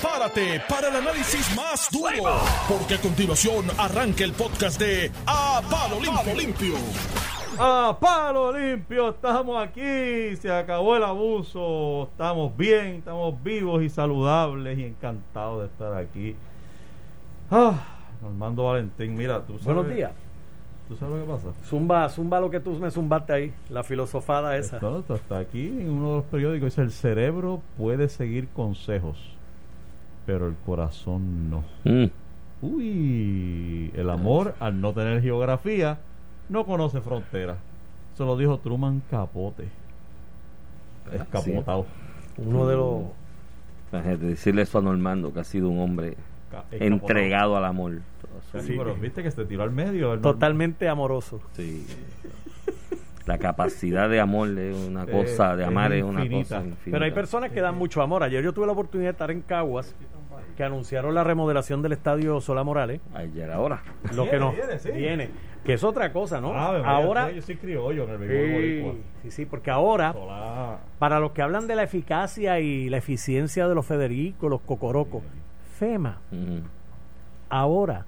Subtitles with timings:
[0.00, 5.98] Prepárate para el análisis más duro, porque a continuación arranca el podcast de A Palo
[6.34, 6.74] Limpio.
[7.58, 14.78] A palo limpio, estamos aquí, se acabó el abuso, estamos bien, estamos vivos y saludables
[14.78, 16.36] y encantados de estar aquí.
[17.50, 17.72] Ah,
[18.20, 19.64] Normando Valentín, mira, tú sabes.
[19.64, 20.12] Buenos días.
[20.88, 21.48] ¿Tú sabes lo que pasa?
[21.66, 24.76] Zumba, zumba lo que tú me zumbaste ahí, la filosofada esa.
[24.76, 29.35] Esto, esto está aquí en uno de los periódicos, dice el cerebro puede seguir consejos,
[30.26, 31.64] pero el corazón no.
[31.84, 32.06] Mm.
[32.62, 35.98] Uy, el amor al no tener geografía
[36.48, 37.58] no conoce fronteras.
[38.16, 39.68] Se lo dijo Truman Capote.
[41.12, 41.86] Escapotado.
[42.38, 43.02] Uno de los...
[43.92, 46.16] Imagínate, decirle eso a Normando, que ha sido un hombre
[46.72, 48.00] entregado al amor.
[48.52, 48.74] Sí, Sí.
[48.76, 50.14] pero viste que se tiró al medio.
[50.14, 51.40] el Totalmente amoroso.
[51.52, 51.86] Sí.
[53.26, 56.62] La capacidad de amor es una Eh, cosa, de amar es una cosa infinita.
[56.84, 58.22] Pero hay personas que dan mucho amor.
[58.22, 59.94] Ayer yo tuve la oportunidad de estar en Caguas,
[60.56, 63.00] que anunciaron la remodelación del estadio Sola Morales.
[63.14, 63.82] Ayer ahora.
[64.14, 64.90] Lo que no viene, sí.
[64.92, 65.30] viene,
[65.64, 66.52] que es otra cosa, ¿no?
[66.54, 68.28] Ah, ahora, yo soy criollo en el
[68.92, 70.78] sí, sí, sí, porque ahora, Solá.
[71.00, 75.22] para los que hablan de la eficacia y la eficiencia de los Federicos, los Cocorocos,
[75.78, 76.20] FEMA,
[77.50, 78.06] ahora,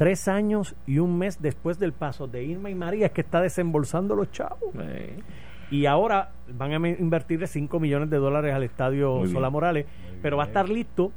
[0.00, 3.42] tres años y un mes después del paso de Irma y María, es que está
[3.42, 4.74] desembolsando los chavos.
[5.70, 9.26] Y ahora van a invertirle 5 millones de dólares al estadio.
[9.26, 9.84] Sola Morales,
[10.22, 11.12] pero va a estar listo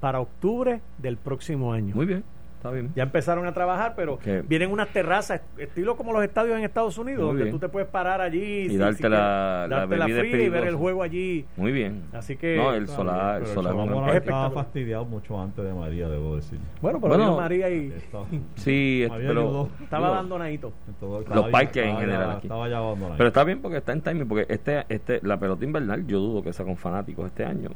[0.00, 1.94] para octubre del próximo año.
[1.94, 2.24] Muy bien,
[2.58, 2.90] está bien.
[2.94, 7.20] Ya empezaron a trabajar, pero vienen unas terrazas, estilo como los estadios en Estados Unidos,
[7.20, 7.54] Muy donde bien.
[7.54, 10.48] tú te puedes parar allí Y darte la- quieres, la darte la bebida fría y
[10.48, 11.46] ver el juego allí.
[11.56, 12.02] Muy bien.
[12.12, 13.74] Así que- No, el solar, bien, el solar.
[14.08, 16.58] Es Es estaba fastidiado mucho antes de María, debo decir.
[16.82, 18.24] Bueno, pero Bueno, vino María y Estaba,
[18.56, 19.68] Sí, María pero, ayudó.
[19.82, 20.72] estaba abandonadito.
[21.34, 22.46] Los parques en general ya- aquí.
[22.48, 23.14] Estaba ya abandonado.
[23.16, 26.42] pero está bien porque está en timing, porque este, este, la pelota invernal yo dudo
[26.42, 27.70] que sea con fanáticos este año.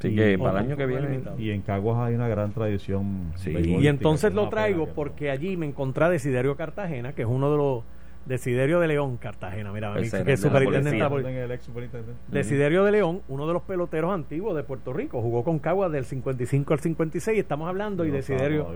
[0.00, 1.20] Así Y- que para el año que viene...
[1.38, 3.32] Y en Caguas hay una gran tradición.
[3.36, 3.50] Sí.
[3.56, 7.56] Y entonces lo traigo porque allí me encontré a Desiderio Cartagena, que es uno de
[7.58, 7.84] los
[8.26, 12.12] Desiderio de León Cartagena, mira, El el ex superintendente.
[12.28, 16.04] Desiderio de León, uno de los peloteros antiguos de Puerto Rico, jugó con Caguas del
[16.04, 18.68] 55 al 56, estamos hablando, y No Desiderio,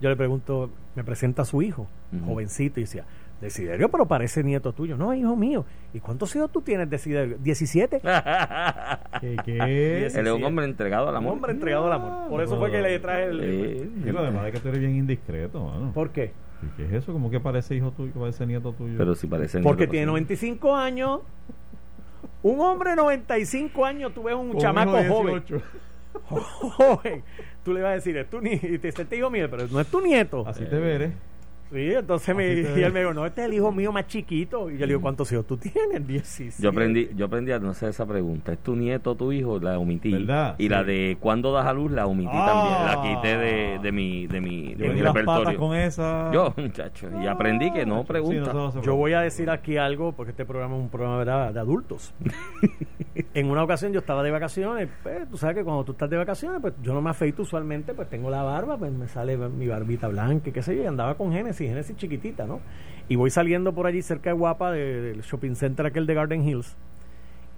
[0.00, 1.88] yo le pregunto, me presenta a su hijo,
[2.24, 3.04] jovencito, y decía,
[3.44, 4.96] Desiderio, pero parece nieto tuyo.
[4.96, 5.66] No, hijo mío.
[5.92, 7.36] ¿Y cuántos hijos tú tienes, Desiderio?
[7.40, 8.00] ¿17?
[9.20, 9.36] ¿Qué?
[9.44, 10.06] qué?
[10.06, 11.32] Él es un hombre entregado al Un amor.
[11.34, 12.30] hombre entregado al amor.
[12.30, 13.40] Por eso fue que le traje el...
[13.40, 13.92] Sí.
[14.02, 15.92] Digo, además de que tú eres bien indiscreto, mano.
[15.92, 16.32] ¿Por qué?
[16.62, 17.12] ¿Y ¿Qué es eso?
[17.12, 18.94] ¿Cómo que parece hijo tuyo, parece nieto tuyo?
[18.96, 19.60] Pero si parece...
[19.60, 21.20] Porque nieto, tiene pues, 95 años.
[22.42, 25.42] Un hombre de 95 años, tú ves un Con chamaco joven.
[25.46, 25.62] 18.
[26.30, 27.22] joven.
[27.62, 28.66] Tú le vas a decir, es tu nieto.
[28.66, 30.44] Y te dice, este hijo mío, pero no es tu nieto.
[30.48, 31.12] Así te veré.
[31.72, 34.70] Sí, entonces me, y él me dijo, no, este es el hijo mío más chiquito.
[34.70, 36.06] Y yo le digo, ¿cuántos hijos tú tienes?
[36.06, 36.62] 17.
[36.62, 38.52] Yo aprendí, yo aprendí a no hacer esa pregunta.
[38.52, 39.58] ¿Es tu nieto o tu hijo?
[39.58, 40.12] La omití.
[40.12, 40.54] ¿Verdad?
[40.58, 40.68] Y Sí.
[40.68, 42.46] la de cuándo das a luz la omití Ah.
[42.46, 43.12] también.
[43.14, 45.58] La quité de, de mi, de mi, de Yo mi di las patas repertorio.
[45.58, 46.30] con esa.
[46.32, 47.08] Yo, muchacho.
[47.22, 48.52] Y aprendí que no Sí, pregunta.
[48.82, 51.52] Yo voy a decir aquí algo, porque este programa es un programa ¿verdad?
[51.52, 52.14] de adultos.
[53.34, 56.16] en una ocasión yo estaba de vacaciones, pues, tú sabes que cuando tú estás de
[56.16, 59.66] vacaciones, pues yo no me afeito usualmente, pues tengo la barba, pues me sale mi
[59.66, 62.60] barbita blanca, y qué sé yo, y andaba con Génesis, Génesis chiquitita, ¿no?
[63.08, 66.46] Y voy saliendo por allí cerca de Guapa, de- del shopping center aquel de Garden
[66.48, 66.76] Hills,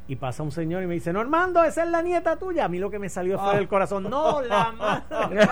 [0.09, 2.65] y pasa un señor y me dice, Normando, esa es la nieta tuya.
[2.65, 3.57] A mí lo que me salió fue Ah.
[3.57, 5.41] del corazón, no, la madre.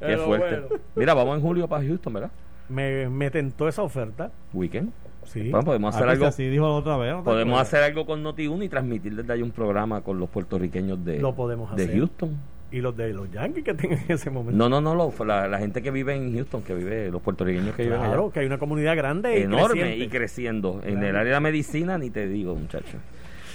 [0.00, 0.60] Qué fuerte.
[0.60, 0.82] bueno.
[0.94, 2.30] Mira, vamos en julio para Houston, ¿verdad?
[2.68, 4.30] me, me tentó esa oferta.
[4.52, 4.92] Weekend.
[5.24, 5.50] Sí.
[5.50, 6.26] Bueno, podemos Ah, hacer pues algo.
[6.26, 7.12] Así dijo la otra vez.
[7.12, 10.28] ¿no te Podemos hacer algo con Noti1 y transmitir desde ahí un programa con los
[10.30, 11.96] puertorriqueños de, Lo podemos de hacer.
[11.96, 12.36] Houston.
[12.72, 14.56] Y los de los Yankees que tengan en ese momento.
[14.56, 17.74] No, no, no, lo- la, la gente que vive en Houston, que vive, los puertorriqueños
[17.74, 20.04] que viven claro, que hay una comunidad grande Enorme creciente.
[20.04, 20.80] y creciendo.
[20.84, 21.06] En Claro.
[21.08, 22.98] el área de la medicina, ni te digo, muchacho.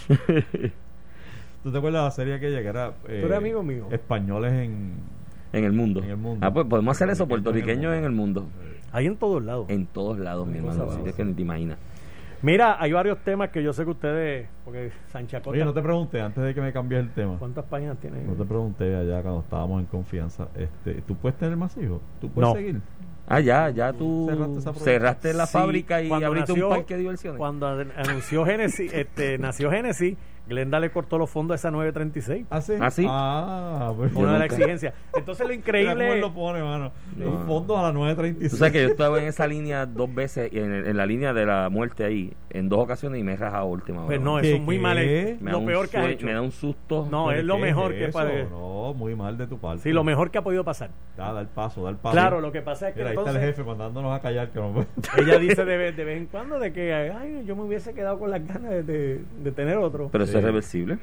[1.63, 2.87] ¿Tú te acuerdas de la serie aquella que era.
[3.07, 3.87] eh, eres amigo mío.
[3.91, 4.93] Españoles en.
[5.53, 6.03] En el mundo.
[6.03, 6.45] En el mundo.
[6.45, 8.47] Ah, pues podemos hacer eso, Puertorriqueños en el mundo.
[8.91, 9.67] Hay en todos lados.
[9.69, 10.91] En todos lados, mi hermano.
[10.91, 11.77] Si es que ni te imaginas.
[12.45, 15.81] Mira, hay varios temas que yo sé que ustedes, porque Sancha Costa, Oye, no te
[15.81, 17.37] pregunté, antes de que me cambies el tema.
[17.39, 18.21] ¿cuántas páginas tiene?
[18.21, 20.47] No te pregunté allá cuando estábamos en confianza.
[20.55, 22.01] Este, ¿Tú puedes tener más hijos?
[22.21, 22.55] ¿Tú puedes No.
[22.55, 22.81] seguir?
[23.27, 26.93] Ah, ya, ya tú Cerraste esa cerraste, la Sí, fábrica y abriste nació- un parque
[26.93, 27.39] de diversiones.
[27.39, 30.15] Cuando an- anunció Genesis, este, nació Genesis,
[30.47, 32.45] Glenda le cortó los fondos a esa 936.
[32.49, 32.73] ¿Ah, sí?
[32.79, 33.05] ¿Ah, sí?
[33.09, 34.93] Ah, pues Una de las exigencias.
[35.15, 36.19] Entonces lo Mira cómo increíble.
[36.21, 36.91] lo pone, mano.
[37.15, 37.29] No.
[37.31, 38.49] Un fondo a las 9.36.
[38.49, 41.45] Tú sabes que yo estaba en esa línea dos veces, en, en la línea de
[41.45, 44.07] la muerte ahí, en dos ocasiones y me he rajado última hora.
[44.07, 44.81] Pues no, ¿Qué, eso es muy qué?
[44.81, 44.95] mal.
[44.97, 46.25] Me da Lo un peor que has hecho.
[46.25, 47.07] Me da un susto.
[47.09, 48.11] No, ¿Pero es lo mejor que eso?
[48.11, 49.81] puede- No, muy mal de tu parte.
[49.83, 50.89] Sí, lo mejor que ha podido pasar.
[51.17, 52.13] Da, da el paso, da el paso.
[52.13, 54.49] Claro, lo que pasa es que Mira, ahí está el entonces jefe mandándonos a callar
[54.49, 54.85] que no
[55.17, 58.19] ella dice de vez, de vez en cuando de que ay, yo me hubiese quedado
[58.19, 60.09] con las ganas de, de- de tener otro.
[60.11, 60.34] Pero Sí.
[60.39, 60.97] Es reversible.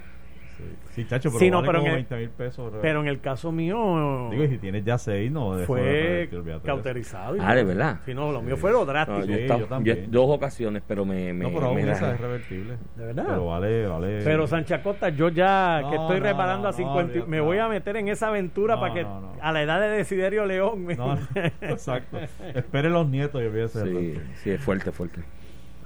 [0.59, 2.73] Sí, sí, chacho, pero Sí, no, vale pero como en el- 20 mil pesos.
[2.81, 5.57] Pero en el caso mío Digo, y si tienes ya seis, no.
[5.57, 7.37] de fue de cauterizado.
[7.41, 8.01] Ah, de verdad.
[8.05, 9.19] Sí, no, lo mío fue lo drástico.
[9.21, 10.07] No, yo, Sí, estaba- yo yo- también.
[10.11, 12.77] dos ocasiones, pero me, me, No, pero aún me esa es revertible.
[12.95, 13.25] De verdad.
[13.27, 14.21] Pero vale, vale.
[14.23, 17.41] Pero Sánchez Acosta, yo ya No, que estoy no, reparando no, a 50, no, me
[17.41, 19.33] voy a meter en esa aventura No, para que no, no.
[19.41, 20.85] a la edad de Desiderio León.
[20.85, 20.93] me-
[21.63, 22.19] exacto.
[22.55, 24.31] Espere los nietos y olvídese del Sí, resto.
[24.45, 25.23] sí, es fuerte, fuerte.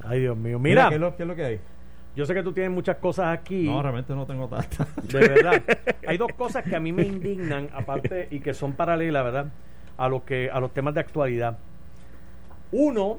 [0.05, 0.59] Ay, Dios mío.
[0.59, 1.61] Mira, Mira, ¿qué es, lo, qué es lo que hay?
[2.17, 3.69] Yo sé que tú tienes muchas cosas aquí.
[3.69, 4.87] No, realmente no tengo tanta.
[5.03, 5.63] De verdad.
[6.07, 9.47] Hay dos cosas que a mí me indignan, aparte, y que son paralelas, ¿verdad?
[9.99, 11.59] A lo que, a los temas de actualidad.
[12.73, 13.19] Uno,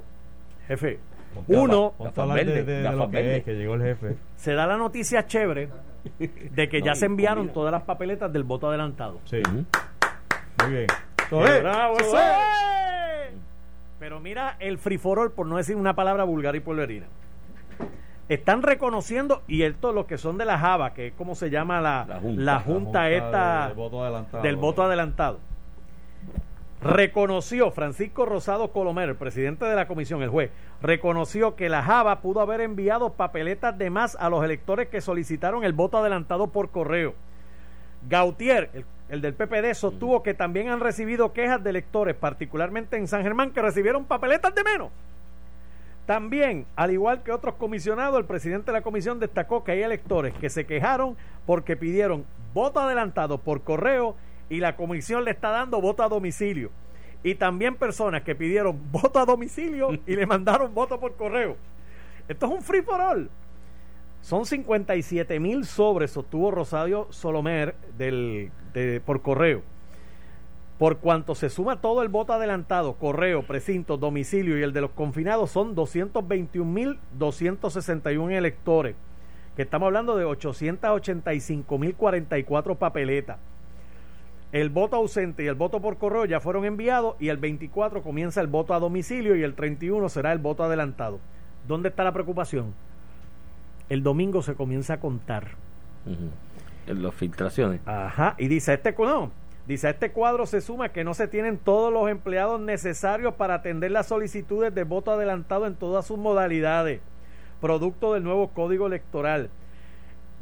[0.68, 1.00] jefe,
[1.34, 3.44] Ponte uno, ponte a hablar de, lo que es, verdes.
[3.44, 4.16] que llegó el jefe.
[4.36, 5.70] se da la noticia chévere
[6.20, 7.54] de que No, ya se enviaron comida.
[7.54, 9.20] todas las papeletas del voto adelantado.
[9.26, 9.42] Sí,
[10.64, 10.88] muy bien.
[11.30, 12.08] ¡Bravo, es.
[12.08, 13.34] es!
[14.00, 17.08] Pero mira el free for all, por no decir una palabra vulgar y pueblerina.
[18.30, 21.80] Están reconociendo, y esto los que son de la Java, que es como se llama
[21.80, 22.42] la, La junta.
[22.44, 24.44] la La junta esta del voto adelantado.
[24.44, 25.40] del voto adelantado.
[26.82, 30.52] Reconoció Francisco Rosado Colomer, el presidente de la comisión, el juez,
[30.82, 35.64] reconoció que la Java pudo haber enviado papeletas de más a los electores que solicitaron
[35.64, 37.16] el voto adelantado por correo.
[38.08, 43.08] Gautier, el, el del PPD, sostuvo que también han recibido quejas de electores, particularmente en
[43.08, 44.90] San Germán, que recibieron papeletas de menos.
[46.08, 50.34] También, al igual que otros comisionados, el presidente de la comisión destacó que hay electores
[50.34, 54.16] que se quejaron porque pidieron voto adelantado por correo
[54.50, 56.72] y la comisión le está dando voto a domicilio.
[57.24, 61.58] Y también personas que pidieron voto a domicilio y le mandaron voto por correo.
[62.30, 63.30] Esto es un free for all.
[64.22, 69.62] Son 57 mil sobres, sostuvo Rosario Solomer del, de- por correo.
[70.78, 74.92] Por cuanto se suma todo el voto adelantado, correo, precinto, domicilio y el de los
[74.92, 78.96] confinados, son 221.261 electores.
[79.56, 83.40] Que estamos hablando de 885.044 papeletas.
[84.52, 88.40] El voto ausente y el voto por correo ya fueron enviados y el 24 comienza
[88.40, 91.20] el voto a domicilio y el 31 será el voto adelantado.
[91.68, 92.76] ¿Dónde está la preocupación?
[93.90, 95.56] El domingo se comienza a contar.
[96.06, 96.30] Ujú.
[96.86, 97.82] En las filtraciones.
[97.86, 99.32] Ajá, y dice este no,
[99.68, 103.56] dice a este cuadro se suma que no se tienen todos los empleados necesarios para
[103.56, 107.02] atender las solicitudes de voto adelantado en todas sus modalidades,
[107.62, 109.50] producto del nuevo código electoral.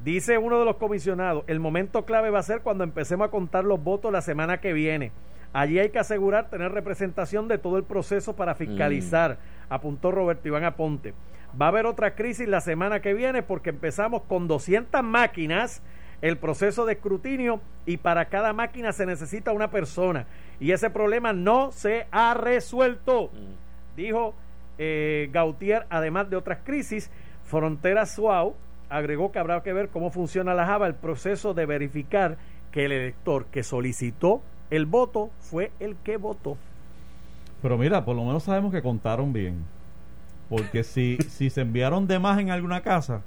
[0.04, 3.66] Dice uno de los comisionados, el momento clave va a ser cuando empecemos a contar
[3.66, 5.12] los votos la semana que viene.
[5.52, 9.40] Allí hay que asegurar tener representación de todo el proceso para fiscalizar,
[9.70, 11.14] apuntó Roberto Iván Aponte.
[11.60, 15.82] Va a haber otra crisis la semana que viene porque empezamos con 200 máquinas
[16.28, 20.26] el proceso de escrutinio y para cada máquina se necesita una persona
[20.60, 23.30] y ese problema no se ha resuelto
[23.96, 24.34] dijo
[24.78, 27.10] eh, Gautier, además de otras crisis,
[27.46, 28.56] Frontera Suau
[28.90, 32.38] agregó que habrá que ver cómo funciona la Java, el proceso de verificar
[32.72, 36.58] que el elector que solicitó el voto fue el que votó.
[37.62, 39.64] Pero mira, por lo menos sabemos que contaron bien.
[40.50, 43.22] Porque si, si se enviaron de más en alguna casa,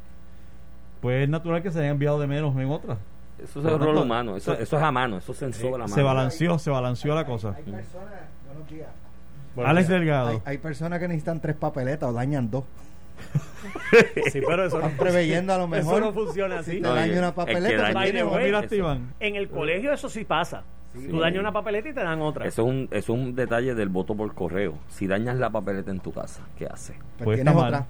[1.01, 2.99] pues es natural que se hayan enviado de menos en otra.
[3.43, 4.37] Eso es el rol humano.
[4.37, 5.19] Eso, se- eso es a mano.
[5.19, 5.89] Eso censó la mano.
[5.95, 7.55] Se balanceó, se balanceó la cosa.
[7.57, 8.15] Hay personas,
[8.47, 8.89] buenos días.
[9.65, 10.29] Alex Delgado.
[10.29, 12.65] Hay, hay personas que necesitan tres papeletas o dañan dos.
[14.33, 15.97] Sí, pero eso Están preveyendo a lo mejor.
[15.97, 16.73] Eso no funciona así.
[16.73, 18.75] Si te No, daña una el que papeleta, daña- way, Mira, eso.
[18.77, 19.15] Iván.
[19.19, 20.63] En el colegio eso sí pasa.
[21.07, 22.47] Tú dañas una papeleta y te dan otra.
[22.47, 24.75] Eso es, un, eso es un detalle del voto por correo.
[24.89, 26.97] Si dañas la papeleta en tu casa, ¿qué haces?
[27.19, 27.87] Pues Pues tienes está otra.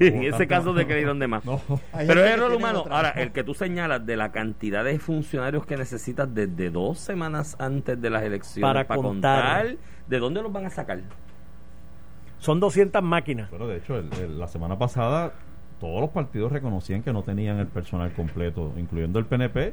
[0.00, 1.42] en ese caso de que le dieron de más.
[1.92, 2.84] Pero es tiene humano.
[2.90, 7.56] Ahora, el que tú señalas de la cantidad de funcionarios que necesitas desde dos semanas
[7.58, 9.76] antes de las elecciones Para contar.
[10.08, 11.00] ¿de dónde los van a sacar?
[12.38, 13.48] Son 200 máquinas.
[13.50, 15.32] Pero de hecho, el- el- la semana pasada
[15.78, 19.72] todos los partidos reconocían que no tenían el personal completo, incluyendo el PNP,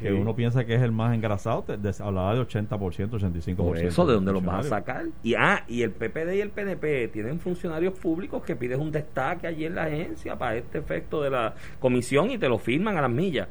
[0.00, 0.12] que Sí.
[0.14, 3.56] uno piensa que es el más engrasado, te- des- hablaba de 80%, 85%.
[3.56, 5.06] Por eso, ¿de dónde los vas a sacar?
[5.22, 9.46] Y, ah, y el PPD y el PNP tienen funcionarios públicos que pides un destaque
[9.46, 13.02] allí en la agencia para este efecto de la comisión y te lo firman a
[13.02, 13.48] las millas.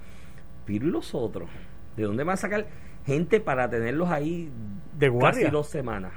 [0.65, 1.49] Pero ¿y los otros?
[1.95, 2.65] ¿De dónde van a sacar
[3.05, 4.49] gente para tenerlos ahí
[4.97, 5.41] De guardia.
[5.43, 6.11] casi dos semanas?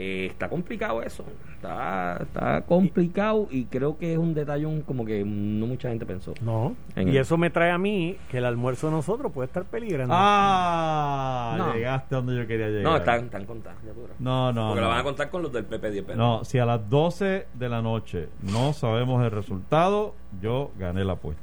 [0.00, 1.24] Eh, está complicado eso.
[1.56, 6.06] Está, está complicado y creo que es un detalle un- como que no mucha gente
[6.06, 6.34] pensó.
[6.40, 6.76] No.
[6.94, 10.14] Y el- eso me trae a mí que el almuerzo de nosotros puede estar peligrando.
[10.16, 11.74] Ah, No.
[11.74, 12.84] llegaste donde yo quería llegar.
[12.84, 13.78] No, están, están contadas.
[14.20, 14.68] No, no.
[14.68, 14.86] Porque no.
[14.86, 16.14] la van a contar con los del el PNP.
[16.14, 21.14] No, si a las 12 de la noche no sabemos el resultado, yo gané la
[21.14, 21.42] apuesta.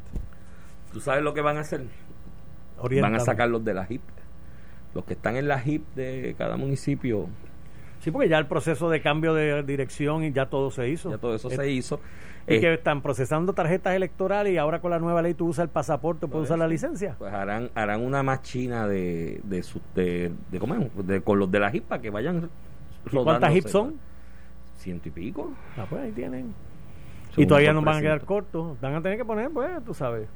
[0.94, 1.84] ¿Tú sabes lo que van a hacer?
[2.80, 3.12] Oriéntame.
[3.16, 4.02] Van a sacar los de la HIP.
[4.94, 7.28] Los que están en la HIP de cada municipio
[8.06, 11.10] Sí, porque ya el proceso de cambio de dirección y ya todo se hizo.
[11.10, 12.00] Ya todo eso Eh, se hizo.
[12.48, 15.64] Y Eh, que están procesando tarjetas electorales y ahora con la nueva ley tú usas
[15.64, 17.16] el pasaporte, puedes usar la licencia.
[17.18, 21.08] pues harán harán una más china de de, su- de, de ¿cómo es?
[21.08, 22.48] De- con los de la HIPA que vayan
[23.12, 23.96] ¿Cuántas hips son?
[24.78, 26.54] ciento y pico Ah, pues ahí tienen.
[27.36, 28.28] y todavía nos van a quedar 300.
[28.28, 28.82] cortos.
[28.82, 30.28] Van a tener que poner, pues, tú sabes.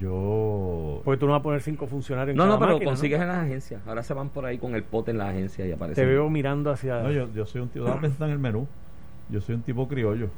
[0.00, 1.00] Yo.
[1.04, 3.20] Porque tú no vas a poner cinco funcionarios en no no cada pero máquina, consigues
[3.20, 5.70] en las agencias ahora se van por ahí con el pote en las agencias y
[5.70, 7.02] Te aparecen veo mirando hacia...
[7.02, 7.84] No, yo, yo soy un tipo.
[7.84, 8.66] Dame pensar en el menú.
[9.28, 10.28] Yo soy un tipo criollo.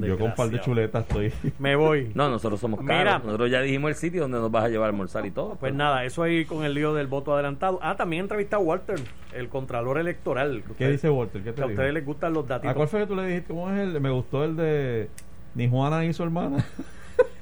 [0.00, 1.32] Yo con un par de chuletas estoy.
[1.60, 2.10] Me voy.
[2.14, 3.18] no nosotros somos caros Mira.
[3.20, 5.72] nosotros ya dijimos el sitio donde nos vas a llevar a almorzar y todo Pues
[5.72, 7.78] nada, eso ahí con el lío del voto adelantado.
[7.82, 8.98] Ah, también entrevista a Walter,
[9.32, 10.64] el contralor electoral.
[10.66, 11.42] que ¿Qué dice Walter?
[11.42, 11.74] ¿Qué Que te a dijo?
[11.74, 12.74] ustedes les gustan los ¿A datitos.
[12.74, 13.54] cuál fue que tú le dijiste?
[13.54, 14.00] ¿Cómo es el?
[14.00, 15.08] Me gustó el de.
[15.54, 16.64] Ni Juana ni su hermana.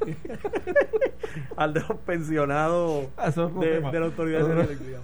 [1.57, 4.99] Al de los pensionados Ah, eso es otro de, la autoridad de eléctrica.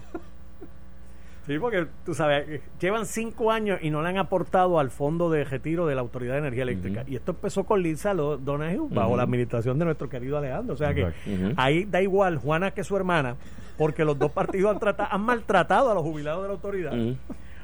[1.47, 5.45] Sí, porque tú sabes, llevan cinco años y no le han aportado al fondo de
[5.45, 7.05] retiro de la Autoridad de Energía Eléctrica.
[7.07, 10.73] Y esto empezó con Lisa Donahue, bajo la administración de nuestro querido Alejandro.
[10.73, 11.13] O sea que
[11.57, 13.37] ahí da igual Juana que su hermana,
[13.77, 16.93] porque los dos partidos han, han maltratado a los jubilados de la autoridad.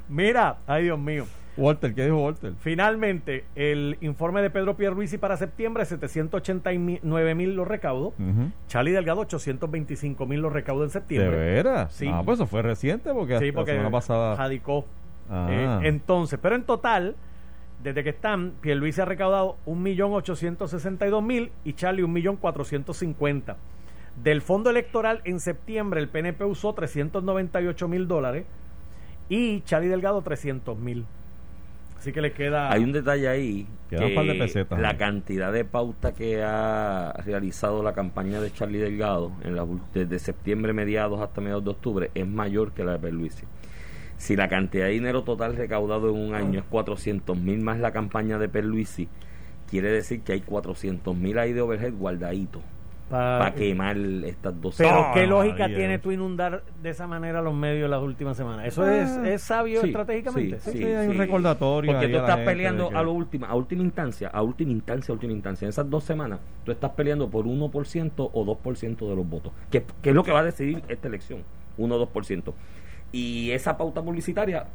[0.09, 1.25] Mira, ay Dios mío.
[1.57, 2.53] Walter, ¿qué dijo Walter?
[2.59, 8.13] Finalmente, el informe de Pedro Pierluisi para septiembre, 789 mil los recaudos.
[8.19, 8.51] Ujú.
[8.67, 11.37] Charlie Delgado, 825 mil los recaudos en ¿De septiembre.
[11.37, 11.93] veras?
[11.93, 12.07] Sí.
[12.11, 14.35] Ah, pues eso fue reciente porque, Sí, porque la semana pasada.
[14.35, 14.85] radicó.
[15.29, 15.47] Ah.
[15.51, 17.15] Eh, entonces, pero en total,
[17.83, 23.55] desde que están, Pierluisi ha recaudado 1.862.000 y Charlie 1.450.000.
[24.23, 28.45] Del fondo electoral en septiembre el PNP usó 398 mil dólares
[29.29, 31.05] y Charlie Delgado 300 mil.
[32.01, 32.71] Así que le queda...
[32.71, 33.67] Hay un detalle ahí.
[33.87, 38.41] Quedan un par de que pesetas La cantidad de pauta que ha realizado la campaña
[38.41, 42.83] de Charlie Delgado en la, desde septiembre mediados hasta mediados de octubre es mayor que
[42.83, 43.43] la de Perluisi.
[44.17, 47.91] Si la cantidad de dinero total recaudado en un año es 400 mil más la
[47.91, 49.07] campaña de Perluisi,
[49.69, 52.63] quiere decir que hay 400 mil ahí de overhead guardadito
[53.11, 55.77] pa- para quemar estas dos Pero Ah, qué lógica María.
[55.77, 58.65] tiene tú inundar de esa manera los medios las últimas semanas.
[58.65, 59.29] ¿Eso es, Ah.
[59.29, 60.59] es sabio Sí, estratégicamente?
[60.59, 63.83] sí, Sí, hay un recordatorio Porque tú estás peleando que- a lo última, a última
[63.83, 65.65] instancia, a última instancia, a última instancia.
[65.65, 69.83] En esas dos semanas, tú estás peleando por 1% o 2% de los votos, que,
[70.01, 71.43] que es lo que va a decidir esta elección,
[71.77, 72.53] 1 o 2%.
[73.11, 74.65] Y esa pauta publicitaria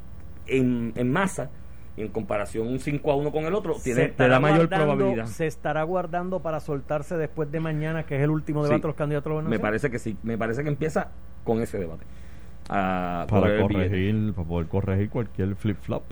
[0.46, 1.50] en, en masa,
[1.96, 5.26] en comparación un 5 a 1 con el otro, tiene, te da mayor probabilidad.
[5.26, 8.68] Se estará guardando para soltarse después de mañana, que es el último Sí.
[8.68, 11.08] debate de los candidatos a la Me parece que sí, me parece que empieza
[11.44, 12.04] con ese debate.
[12.68, 16.02] Ah, para corregir, para poder corregir cualquier flip flop.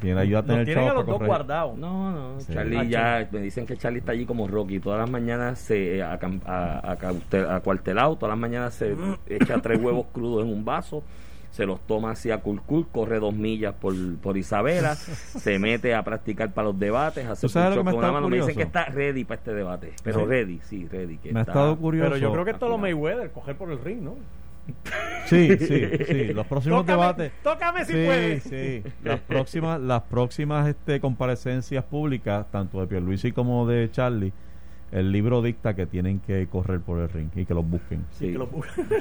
[0.00, 1.78] Tiene ayuda a Los tener tienen a los dos guardados.
[1.78, 2.52] No, no, Sí.
[2.52, 6.02] Charlie Ah, ya, me dicen que Charlie está allí como Rocky, todas las mañanas se
[6.02, 8.94] acam- a, a, caute- acuartelado, todas las mañanas se
[9.28, 11.02] echa tres huevos crudos en un vaso,
[11.56, 16.04] se los toma así a culcul, corre dos millas por, por Isabela, se mete a
[16.04, 18.62] practicar para los debates, hace ¿Tú sabes lo que me con mano, me dicen que
[18.64, 20.26] está ready para este debate, pero Sí.
[20.26, 21.16] ready, sí, ready.
[21.16, 22.10] Que Me ha estado curioso.
[22.10, 22.76] Pero yo creo que esto es lo.
[22.76, 24.16] Mayweather, coger por el ring, ¿no?
[25.24, 26.24] Sí, sí, sí.
[26.34, 27.32] Los próximos Tócame- debates.
[27.42, 28.42] Tócame si sí, puedes.
[28.42, 28.82] sí.
[29.02, 34.32] Las próximas, las próximas este, comparecencias públicas, tanto de Pierluisi como de Charlie,
[34.98, 38.04] el libro dicta que tienen que correr por el ring y que los busquen.
[38.12, 38.32] Sí.
[38.32, 38.48] Que lo-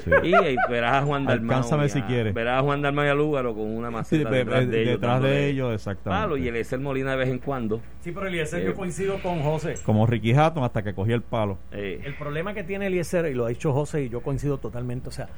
[0.03, 0.11] Sí.
[0.23, 1.55] Y, y verás a Juan Dalmau.
[1.57, 2.33] Alcánzame si quieres.
[2.33, 4.81] Verás a Juan Dalmau y a Lúgaro con una Sí, maceta de- detrás de- de
[4.81, 4.91] ellos.
[4.93, 6.23] detrás de ellos, exactamente.
[6.23, 7.79] Palo y el Molina de vez en cuando.
[8.01, 9.75] Sí, pero Eliezer, Eh, yo coincido con José.
[9.85, 11.57] Como Ricky Hatton hasta que cogía el palo.
[11.71, 15.07] Eh, El problema que tiene Eliezer, y lo ha dicho José, y yo coincido totalmente,
[15.09, 15.29] o sea,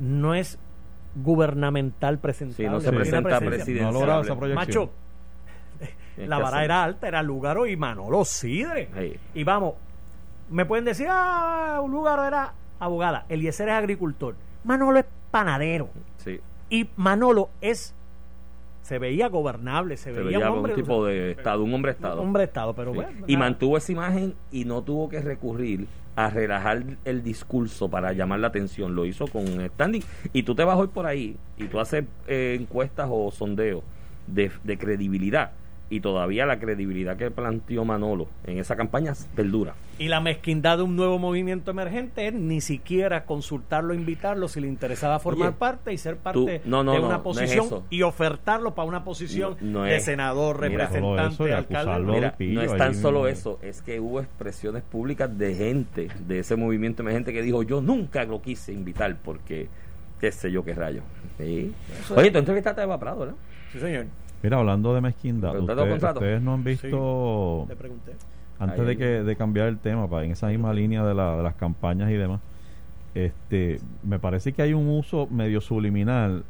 [0.00, 0.58] no es
[1.16, 2.66] gubernamental presentable.
[2.68, 3.48] Sí, no se presenta presencia.
[3.50, 3.84] presidencial.
[3.84, 4.66] No ha logrado esa proyección.
[4.66, 4.90] Macho,
[6.26, 8.88] la vara era alta, era Lugaro y Manolo Sidre.
[8.98, 9.16] Sí.
[9.34, 9.74] Y vamos,
[10.50, 14.34] me pueden decir, ah, Lugaro era abogada, Eliezer es agricultor,
[14.64, 15.90] Manolo es panadero.
[16.18, 16.40] Sí.
[16.70, 17.94] Y Manolo es,
[18.82, 21.92] se veía gobernable, se, Se veía, veía un un hombre, tipo de estado, un hombre
[21.92, 22.20] estado.
[22.22, 22.96] hombre de estado, pero Sí.
[22.96, 23.24] bueno.
[23.26, 28.40] y mantuvo esa imagen y no tuvo que recurrir a relajar el discurso para llamar
[28.40, 28.94] la atención.
[28.96, 30.02] Lo hizo con un standing.
[30.32, 33.84] Y tú te vas hoy por ahí y tú haces eh, encuestas o sondeos
[34.26, 35.52] de, de credibilidad.
[35.90, 39.74] Y todavía la credibilidad que planteó Manolo en esa campaña perdura.
[39.98, 44.68] Y la mezquindad de un nuevo movimiento emergente es ni siquiera consultarlo, invitarlo si le
[44.68, 47.22] interesaba formar Oye, parte y ser parte tú- no, no, de no, una no es
[47.22, 50.04] posición y ofertarlo para una posición No- no de es.
[50.04, 52.12] senador, representante, alcalde.
[52.12, 53.02] Mira, pillo no es tan mismo.
[53.02, 57.62] solo eso, es que hubo expresiones públicas de gente de ese movimiento emergente que dijo,
[57.62, 59.68] yo nunca lo quise invitar porque
[60.20, 61.00] qué sé yo qué rayo.
[61.38, 61.72] Sí.
[62.14, 63.34] Oye, tú entrevistaste a Eva Prado, ¿verdad?
[63.72, 64.04] Sí, señor.
[64.42, 68.12] Mira, hablando de mezquindad, doy ustedes, no han visto, pregunté.
[68.60, 68.86] antes Ahí.
[68.86, 71.54] de que de cambiar el tema, pa, en esa misma línea de, la, de las
[71.56, 72.40] campañas y demás,
[73.14, 76.44] este, me parece que hay un uso medio subliminal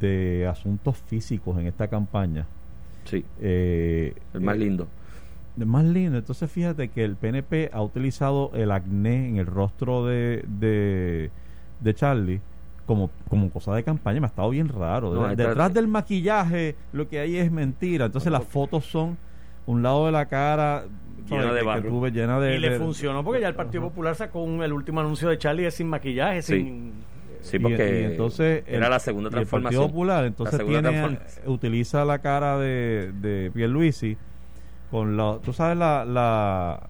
[0.00, 2.46] de asuntos físicos en esta campaña.
[3.04, 4.88] Sí, Eh, el más eh, lindo.
[5.56, 6.18] de más lindo.
[6.18, 11.30] Entonces fíjate que el PNP ha utilizado el acné en el rostro de, de,
[11.80, 12.40] de Charlie
[12.86, 14.20] como, como cosa de campaña.
[14.20, 15.12] Me ha estado bien raro.
[15.14, 18.06] No, De- Detrás del maquillaje lo que hay es mentira.
[18.06, 19.16] Entonces las fotos son
[19.66, 20.84] un lado de la cara
[21.28, 22.06] Llena de barro.
[22.08, 22.56] llena de...
[22.56, 25.38] y le de- funcionó porque ya el Partido Popular sacó un- el último anuncio de
[25.38, 26.54] Charlie es sin maquillaje, Sí.
[26.56, 26.92] sin...
[27.42, 29.86] Sí, porque y entonces era el- la segunda y el Partido transformación.
[29.88, 31.48] Popular entonces tiene transformación.
[31.52, 34.16] utiliza la cara de, de Pierluisi
[34.92, 36.80] con la tú sabes la, la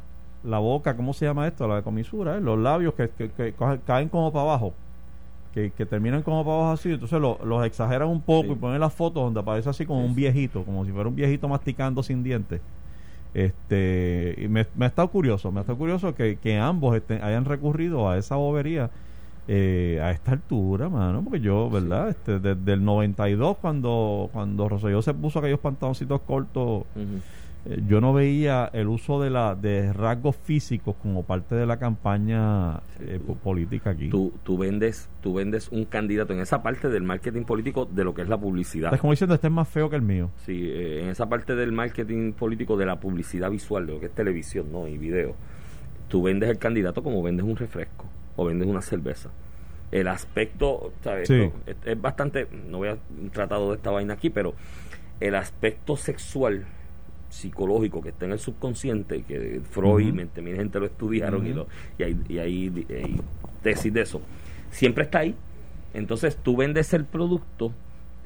[0.44, 2.40] la boca cómo se llama esto la comisura eh?
[2.40, 4.74] los labios que, que- que coge- caen como para abajo
[5.54, 8.52] que, que terminan como abajo así entonces lo- los exageran un poco Sí.
[8.52, 11.14] y ponen las fotos donde aparece así como Sí, un viejito como si fuera un
[11.16, 12.60] viejito masticando sin dientes
[13.34, 17.22] este y me, me ha estado curioso me ha estado curioso que, que ambos estén-
[17.22, 18.90] hayan recurrido a esa bobería
[19.48, 22.10] eh, a esta altura, mano, porque yo, ¿verdad?
[22.10, 26.84] Este, desde el 92, cuando, cuando Rosselló se puso aquellos pantaloncitos cortos.
[27.64, 31.78] Eh, yo no veía el uso de la de rasgos físicos como parte de la
[31.78, 34.08] campaña eh, po- política aquí.
[34.08, 38.14] tú, tú vendes tú vendes un candidato en esa parte del marketing político de lo
[38.14, 38.88] que es la publicidad.
[38.88, 40.30] Estás como diciendo, este es más feo que el mío.
[40.44, 44.06] Sí, eh, en esa parte del marketing político de la publicidad visual, de lo que
[44.06, 44.88] es televisión ¿no?
[44.88, 45.34] y video,
[46.08, 49.30] tú vendes el candidato como vendes un refresco o vendes una cerveza.
[49.92, 51.28] El aspecto, ¿sabes?
[51.28, 51.34] Sí.
[51.34, 54.54] Esto es, es bastante, no voy a un tratado de esta vaina aquí, pero
[55.20, 56.64] el aspecto sexual
[57.32, 60.14] psicológico que está en el subconsciente que Freud Ujú.
[60.16, 61.66] mente, mi gente lo estudiaron y, lo,
[61.98, 63.20] y, hay, y hay- hay
[63.62, 64.20] tesis de eso.
[64.70, 65.34] Siempre está ahí.
[65.94, 67.72] Entonces tú vendes el producto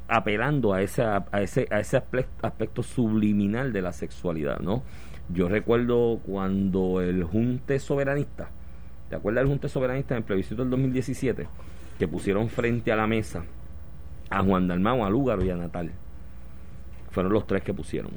[0.08, 4.84] apelando a ese a ese a ese aspe- aspecto subliminal de la sexualidad no
[5.28, 8.48] yo recuerdo cuando el junte soberanista
[9.10, 11.48] ¿te acuerdas del junte soberanista en el plebiscito del 2017
[11.98, 13.42] que pusieron frente a la mesa
[14.30, 15.90] a Juan Dalmau, a Lúgaro y a Natal.
[17.10, 18.12] Fueron los tres que pusieron.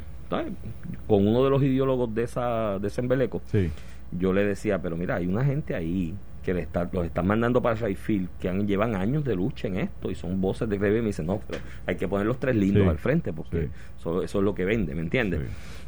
[1.07, 3.69] Con uno de los ideólogos de esa de ese embeleco Sí.
[4.17, 7.61] yo le decía, pero mira, hay una gente ahí que le está, los están mandando
[7.61, 10.99] para Rayfield que han, llevan años de lucha en esto y son voces de greve
[10.99, 13.63] y me dicen, no, pero hay que poner los tres lindos Sí, al frente porque
[13.63, 13.67] sí.
[13.99, 15.41] eso, eso es lo que vende, ¿me entiendes?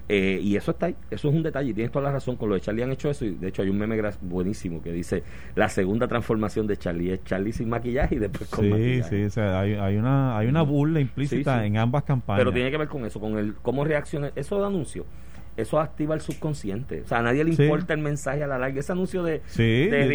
[0.10, 2.50] Eh, y eso está ahí, eso es un detalle, y tienes toda la razón, con
[2.50, 5.24] lo de Charlie han hecho eso, y de hecho hay un meme buenísimo que dice,
[5.56, 9.10] la segunda transformación de Charlie es Charlie sin maquillaje y después con Sí, maquillaje.
[9.10, 11.68] sí, o sea, hay, hay una hay una burla implícita Sí, sí.
[11.68, 12.40] en ambas campañas.
[12.42, 14.32] Pero tiene que ver con eso, con el cómo reacciona.
[14.36, 15.06] Eso de anuncio,
[15.58, 17.02] eso activa el subconsciente.
[17.02, 17.64] O sea, a nadie le Sí.
[17.64, 18.80] importa el mensaje a la larga.
[18.80, 20.08] Ese anuncio de, Sí, de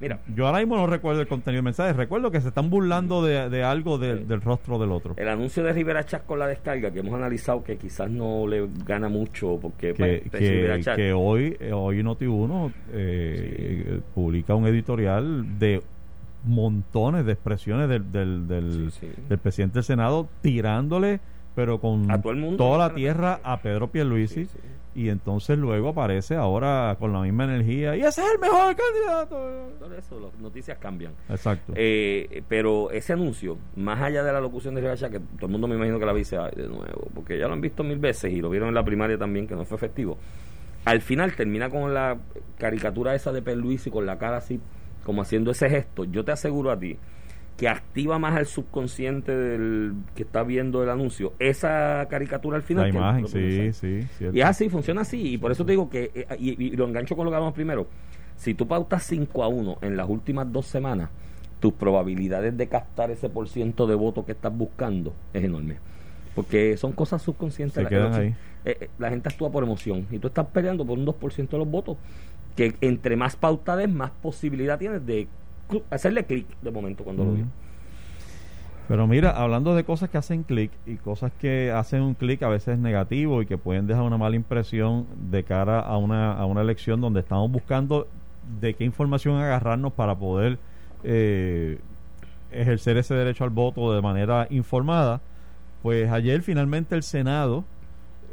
[0.00, 3.22] Mira, Yo ahora mismo no recuerdo el contenido del mensaje, recuerdo que se están burlando
[3.24, 4.24] de, de algo del- Sí.
[4.24, 5.14] del rostro del otro.
[5.16, 8.68] el anuncio de Rivera Chat con la descarga, que hemos analizado que quizás no le
[8.86, 15.58] gana mucho, porque que, pues, Rivera que, hoy hoy Noti1 eh, eh, publica un editorial
[15.58, 15.82] de
[16.44, 21.20] montones de expresiones del, del, del presidente del Senado tirándole
[21.54, 22.56] pero con A todo el mundo.
[22.56, 24.58] toda la tierra a Pedro Pierluisi Sí, sí.
[24.94, 29.68] y entonces luego aparece ahora con la misma energía y ese es el mejor candidato
[29.78, 31.12] Por eso las noticias cambian.
[31.28, 35.46] exacto Eh, pero ese anuncio, más allá de la locución de Rivera Chat, que todo
[35.46, 37.82] el mundo me imagino que la dice "Ay, de nuevo, porque ya lo han visto
[37.84, 40.18] mil veces y lo vieron en la primaria también, que no fue efectivo.
[40.84, 42.16] Al final termina con la
[42.58, 44.60] caricatura esa de Perluisi con la cara así,
[45.04, 46.04] como haciendo ese gesto.
[46.04, 46.96] Yo te aseguro a ti
[47.60, 52.84] que activa más al subconsciente del que está viendo el anuncio esa caricatura al final.
[52.84, 54.34] la imagen sí sí cierto.
[54.34, 55.34] Y es así, funciona así.
[55.34, 57.52] Y por eso te digo que, eh, y, y lo engancho con lo que hablamos
[57.54, 57.86] primero,
[58.36, 61.10] si tú pautas 5 a 1 en las últimas dos semanas,
[61.60, 65.76] tus probabilidades de captar ese por ciento de voto que estás buscando es enorme.
[66.34, 67.74] Porque son cosas subconscientes.
[67.74, 68.34] Se las que quedan no- ahí.
[68.64, 71.58] eh, eh, la gente actúa por emoción y tú estás peleando por un 2% de
[71.58, 71.98] los votos.
[72.56, 75.28] Que entre más pautades, más posibilidad tienes de
[75.90, 77.46] hacerle clic de momento cuando lo vio.
[78.88, 82.48] Pero mira, hablando de cosas que hacen clic y cosas que hacen un clic a
[82.48, 86.62] veces negativo y que pueden dejar una mala impresión de cara a una, a una
[86.62, 88.08] elección donde estamos buscando
[88.60, 90.58] de qué información agarrarnos para poder
[91.04, 91.78] eh,
[92.50, 95.20] ejercer ese derecho al voto de manera informada,
[95.82, 97.64] pues ayer finalmente el Senado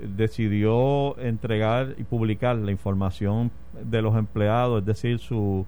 [0.01, 5.65] decidió entregar y publicar la información de los empleados, es decir, su,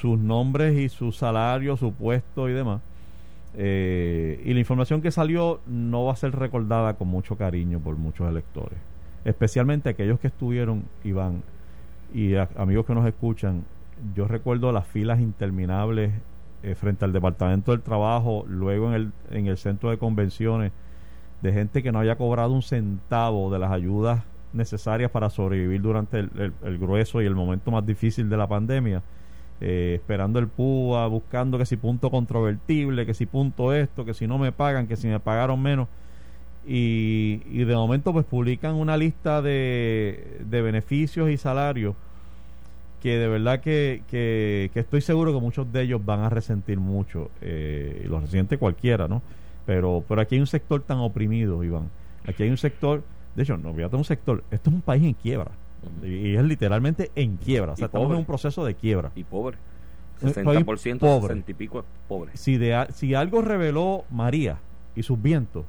[0.00, 2.80] sus nombres y su salario, su puesto y demás.
[3.54, 7.96] Eh, y la información que salió no va a ser recordada con mucho cariño por
[7.96, 8.78] muchos electores,
[9.24, 11.42] especialmente aquellos que estuvieron, Iván,
[12.14, 13.64] y amigos que nos escuchan.
[14.14, 16.12] Yo recuerdo las filas interminables
[16.62, 20.72] eh, frente al Departamento del Trabajo, luego en el, en el centro de convenciones,
[21.42, 26.20] de gente que no había cobrado un centavo de las ayudas necesarias para sobrevivir durante
[26.20, 29.02] el- el grueso y el momento más difícil de la pandemia
[29.64, 34.26] eh, esperando el PUA, buscando que si punto controvertible, que si punto esto, que si
[34.26, 35.86] no me pagan, que si me pagaron menos.
[36.66, 41.94] Y, y de momento pues publican una lista de, de beneficios y salarios
[43.00, 47.30] que de verdad que, que, estoy seguro que muchos de ellos van a resentir mucho,
[47.40, 49.22] eh, y lo resiente cualquiera, ¿no?
[49.66, 51.90] Pero, pero aquí hay un sector tan oprimido, Iván.
[52.28, 53.02] Aquí hay un sector,
[53.34, 55.50] de hecho, no, fíjate un sector, esto es un país en quiebra,
[56.02, 58.16] Y, y es literalmente en quiebra, o Y sea, estamos pobre.
[58.16, 59.10] en un proceso de quiebra.
[59.16, 59.56] Y pobre.
[60.22, 61.34] Un 60%, pobre.
[61.34, 62.30] 60 y pico es pobre.
[62.34, 64.58] Si, de, si algo reveló María
[64.94, 65.64] y sus vientos,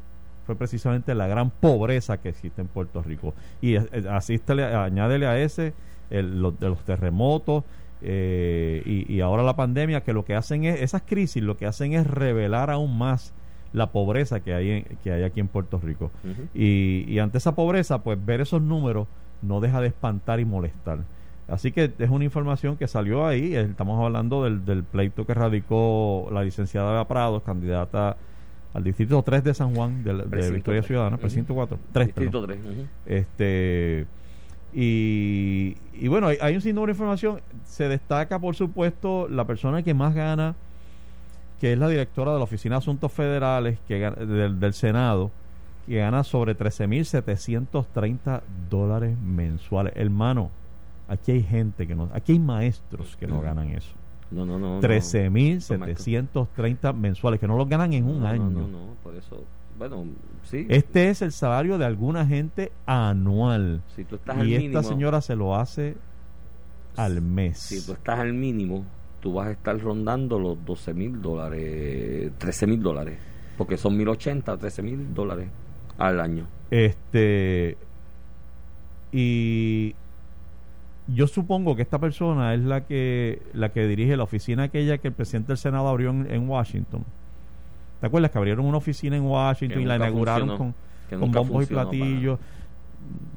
[0.45, 3.33] fue precisamente la gran pobreza que existe en Puerto Rico.
[3.61, 5.73] Y asístele, añádele a ese
[6.09, 7.63] el, los, de los terremotos
[8.01, 11.65] eh, y, y ahora la pandemia, que lo que hacen es, esas crisis lo que
[11.65, 13.33] hacen es revelar aún más
[13.71, 16.11] la pobreza que hay, en- que hay aquí en Puerto Rico.
[16.53, 19.07] Y ante esa pobreza, pues ver esos números
[19.43, 20.99] no deja de espantar y molestar.
[21.47, 23.53] Así que es una información que salió ahí.
[23.55, 28.15] eh, Estamos hablando del, del pleito que radicó la licenciada Bea Prados, candidata
[28.73, 30.81] al distrito 3 de San Juan, de, Victoria.
[30.81, 31.21] Ciudadana, Ujú.
[31.21, 31.77] precinto 4.
[31.91, 32.57] 3, Distrito 3.
[32.59, 32.85] ujú.
[33.05, 34.07] este
[34.73, 37.41] y, y bueno, hay, hay un sinnúmero de información.
[37.65, 40.55] Se destaca, por supuesto, la persona que más gana,
[41.61, 45.29] que es la directora de la Oficina de Asuntos Federales que del Senado,
[45.87, 49.93] que gana sobre 13.730 dólares mensuales.
[49.95, 50.49] Hermano,
[51.07, 53.93] aquí hay gente que no, aquí hay maestros que no ganan eso.
[54.31, 54.75] No, no, no.
[54.75, 54.81] no.
[54.81, 58.49] 13.730 mensuales, que no los ganan en un No, año.
[58.49, 59.43] No, no, no, por eso.
[59.77, 60.05] Bueno,
[60.43, 60.65] sí.
[60.69, 63.81] Este es el salario de alguna gente anual.
[63.95, 64.79] si tú estás al Y mínimo.
[64.79, 65.95] esta señora se lo hace
[66.95, 67.59] al mes.
[67.59, 68.83] Si tú estás al mínimo,
[69.19, 73.17] tú vas a estar rondando los 12 mil dólares, 13 mil dólares.
[73.57, 75.49] Porque son 1080, 13 mil dólares
[75.97, 76.45] al año.
[76.71, 77.77] Este.
[79.11, 79.95] Y
[81.07, 85.09] yo supongo que esta persona es la que la que dirige la oficina aquella que
[85.09, 87.03] el presidente del Senado abrió en, en Washington.
[88.01, 90.73] ¿Te acuerdas que abrieron una oficina en Washington Que y la inauguraron funcionó.
[91.09, 92.39] con, con bombos y funcionó para platillos?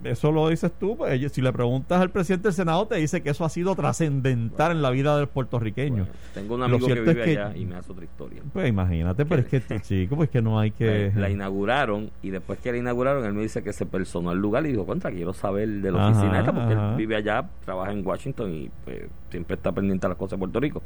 [0.05, 0.97] Eso lo dices tú.
[0.97, 4.71] pues, si le preguntas al presidente del Senado, te dice que eso ha sido trascendental
[4.71, 6.05] en la vida del puertorriqueño.
[6.05, 8.43] Bueno, tengo un amigo que cierto es vive que- allá y me hace otra historia.
[8.53, 11.11] Pues imagínate, pero es que, chico, pues que no hay que.
[11.15, 14.39] La, la inauguraron y después que la inauguraron, él me dice que se personó al
[14.39, 16.91] lugar y dijo, contra, quiero saber de la Ajá, oficina esta", porque ajá.
[16.91, 20.39] él vive allá, trabaja en Washington y pues, siempre está pendiente a las cosas de
[20.39, 20.83] Puerto Rico.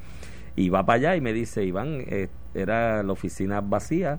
[0.56, 4.18] Y va para allá y me dice, Iván, eh, era la oficina vacía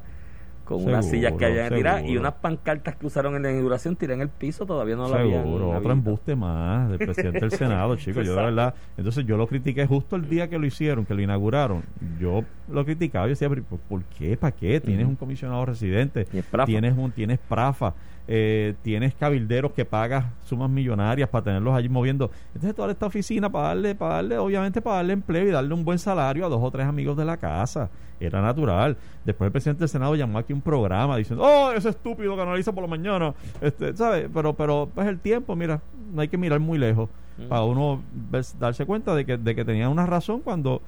[0.77, 4.13] con unas sillas que habían tirado y unas pancartas que usaron en la inauguración tiré
[4.13, 7.95] en el piso, todavía no la habían Seguro, otro embuste más del presidente del Senado,
[7.97, 8.25] chicos.
[8.25, 11.21] Yo de verdad, entonces yo lo critiqué justo el día que lo hicieron, que lo
[11.21, 11.83] inauguraron.
[12.19, 14.37] Yo lo criticaba y decía, "Pero, ¿por- ¿por qué?
[14.37, 14.79] ¿Para qué?
[14.79, 16.27] Tienes un comisionado residente,
[16.65, 17.93] tienes un tienes prafa,
[18.27, 22.31] eh, tienes cabilderos que pagas sumas millonarias para tenerlos allí moviendo.
[22.53, 25.83] Entonces toda esta oficina para darle, para darle, obviamente para darle empleo y darle un
[25.83, 27.89] buen salario a dos o tres amigos de la casa.
[28.19, 28.95] Era natural.
[29.25, 32.71] Después el presidente del Senado llamó aquí un programa diciendo, oh, ese estúpido que analiza
[32.71, 33.33] por la mañana.
[33.59, 34.29] Este, ¿sabes?
[34.31, 35.81] Pero, pero, pues el tiempo, mira,
[36.13, 37.47] no hay que mirar muy lejos Mm.
[37.47, 40.81] para uno ver- darse cuenta de que, de que tenía una razón cuando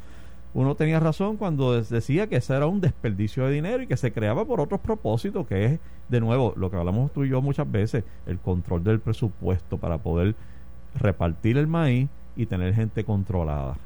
[0.54, 4.12] uno tenía razón cuando decía que ese era un desperdicio de dinero y que se
[4.12, 7.70] creaba por otros propósitos, que es, de nuevo, lo que hablamos tú y yo muchas
[7.72, 10.36] veces, el control del presupuesto para poder
[11.00, 13.78] repartir el maíz y tener gente controlada.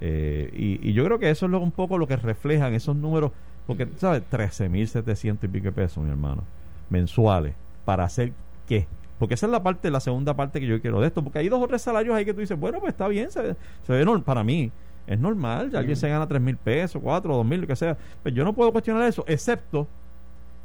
[0.00, 0.50] Eh,
[0.82, 3.32] y, yo creo que eso es lo- un poco lo que reflejan esos números,
[3.66, 4.22] porque, ¿sabes?
[4.30, 6.42] 13.700 y pico pesos, mi hermano,
[6.90, 7.54] mensuales,
[7.84, 8.32] para hacer
[8.66, 8.86] qué.
[9.18, 11.48] Porque esa es la parte, la segunda parte que yo quiero de esto, porque hay
[11.48, 13.54] dos o tres salarios ahí que tú dices, bueno, pues está bien, se,
[13.86, 14.72] se ve para mí,
[15.06, 18.34] es normal, alguien se gana tres mil pesos, cuatro, dos mil, lo que sea, pues
[18.34, 19.86] yo no puedo cuestionar eso, excepto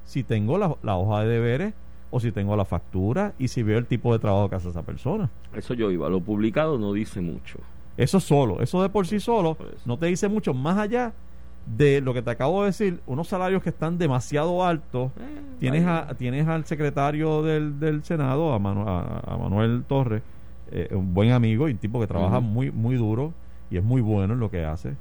[0.05, 1.73] si tengo la, la hoja de deberes
[2.11, 4.83] o si tengo la factura y si veo el tipo de trabajo que hace esa
[4.83, 5.29] persona.
[5.55, 7.59] Eso yo iba, lo publicado no dice mucho.
[7.97, 11.13] Eso solo, eso de por sí solo Por no te dice mucho más allá
[11.65, 15.11] de lo que te acabo de decir, unos salarios que están demasiado altos.
[15.19, 16.09] Eh, Tienes, vaya.
[16.09, 20.21] a, tienes al secretario del, del Senado, a, Manu- a, a Manuel Torres,
[20.71, 23.33] eh, un buen amigo y un tipo que trabaja muy muy duro
[23.75, 24.93] y es muy bueno en lo que hace.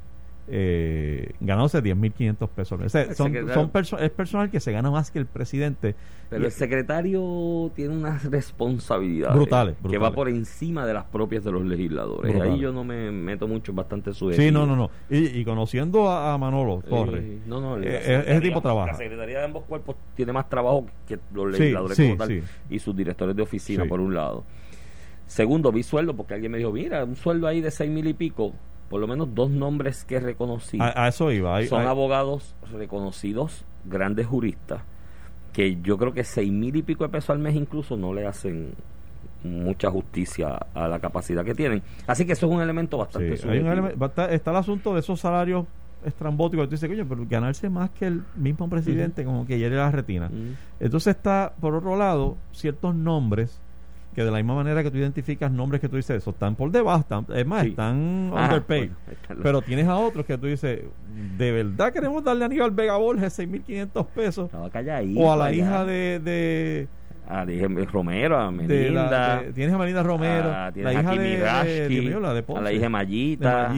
[0.46, 2.78] Eh, ganándose 10.500 pesos.
[2.78, 5.94] O sea, son, son perso- es personal que se gana más que el presidente.
[6.28, 11.44] Pero Y- el secretario tiene unas responsabilidades Brutales, que va por encima de las propias
[11.44, 12.30] de los legisladores.
[12.30, 12.54] Brutales.
[12.54, 14.50] Ahí yo no me meto mucho, bastante Sí, subjetivo.
[14.58, 14.90] no, no, no.
[15.08, 18.92] Y, y conociendo a, a Manolo Eh, Torres, no, no, la Eh, ese tipo trabaja.
[18.92, 22.28] La secretaría de ambos cuerpos tiene más trabajo que los Sí, legisladores sí, como tal
[22.28, 22.42] sí.
[22.68, 23.88] y sus directores de oficina, Sí.
[23.88, 24.44] por un lado.
[25.26, 28.14] Segundo, vi sueldo porque alguien me dijo, mira, un sueldo ahí de seis mil y
[28.14, 28.52] pico,
[28.90, 30.78] por lo menos dos nombres que reconocí.
[30.80, 31.56] a, a eso iba.
[31.56, 34.82] Hay- son hay- abogados reconocidos, grandes juristas,
[35.52, 38.26] que yo creo que seis mil y pico de pesos al mes incluso no le
[38.26, 38.72] hacen
[39.42, 41.82] mucha justicia a la capacidad que tienen.
[42.06, 45.20] Así que eso es un elemento bastante Sí, hay un está el asunto de esos
[45.20, 45.66] salarios
[46.04, 46.66] estrambóticos.
[46.66, 50.30] Tú dices, coño, pero ganarse más que el mismo presidente, como que hiere la retina.
[50.80, 53.60] Entonces está, por otro lado, ciertos nombres
[54.14, 56.70] que de la misma manera que tú identificas nombres que tú dices, eso están por
[56.70, 57.68] debajo, están, es más, Sí.
[57.70, 58.90] están Ah, underpaid.
[58.90, 60.80] bueno, ahí la- Pero tienes a otros que tú dices,
[61.36, 64.46] ¿de verdad queremos darle a Aníbal Vega Borges 6.500 pesos?
[64.46, 65.56] Estaba calladito O a la allá.
[65.56, 66.20] hija de...
[66.20, 66.88] de
[67.26, 71.10] a dije, Romero, a de Melinda, la, de- tienes a Melinda Romero, a- la hija
[71.10, 71.14] a
[71.64, 73.68] de, de- Dios mío, la de Ponce, a la hija de de Mayita,